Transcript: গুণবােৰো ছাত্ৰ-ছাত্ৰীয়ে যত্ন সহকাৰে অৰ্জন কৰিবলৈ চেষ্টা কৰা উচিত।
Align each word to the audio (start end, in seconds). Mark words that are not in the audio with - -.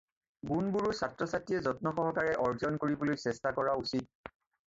গুণবােৰো 0.51 0.93
ছাত্ৰ-ছাত্ৰীয়ে 0.99 1.59
যত্ন 1.67 1.91
সহকাৰে 1.99 2.33
অৰ্জন 2.45 2.81
কৰিবলৈ 2.85 3.21
চেষ্টা 3.27 3.53
কৰা 3.59 3.77
উচিত। 3.85 4.35